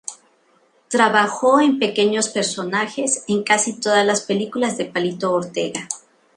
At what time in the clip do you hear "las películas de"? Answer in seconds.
4.03-4.85